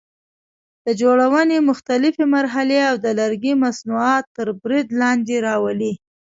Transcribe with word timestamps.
د 0.85 0.87
جوړونې 1.01 1.57
مختلفې 1.69 2.25
مرحلې 2.35 2.79
او 2.89 2.95
د 3.05 3.07
لرګي 3.19 3.53
مصنوعات 3.63 4.25
تر 4.37 4.47
برید 4.61 4.87
لاندې 5.01 5.35
راولي. 5.47 5.93